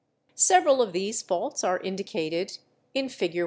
[0.33, 2.57] _Several of these faults are indicated
[2.95, 3.39] in Fig.